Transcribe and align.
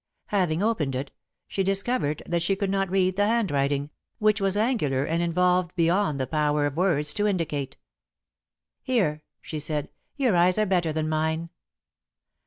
Having 0.29 0.63
opened 0.63 0.95
it, 0.95 1.11
she 1.47 1.61
discovered 1.61 2.23
that 2.25 2.41
she 2.41 2.55
could 2.55 2.71
not 2.71 2.89
read 2.89 3.15
the 3.17 3.27
handwriting, 3.27 3.91
which 4.17 4.41
was 4.41 4.57
angular 4.57 5.05
and 5.05 5.21
involved 5.21 5.75
beyond 5.75 6.19
the 6.19 6.25
power 6.25 6.65
of 6.65 6.75
words 6.75 7.13
to 7.13 7.27
indicate. 7.27 7.77
[Sidenote: 8.87 8.97
A 8.97 9.01
Woman's 9.01 9.11
Writing] 9.11 9.21
"Here," 9.21 9.23
she 9.43 9.59
said. 9.59 9.89
"Your 10.17 10.35
eyes 10.35 10.57
are 10.57 10.65
better 10.65 10.91
than 10.91 11.07
mine." 11.07 11.49